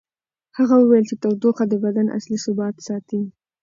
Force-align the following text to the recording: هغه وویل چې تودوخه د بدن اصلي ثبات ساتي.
هغه 0.57 0.75
وویل 0.77 1.05
چې 1.09 1.15
تودوخه 1.21 1.63
د 1.67 1.73
بدن 1.83 2.07
اصلي 2.17 2.37
ثبات 2.45 2.75
ساتي. 2.87 3.21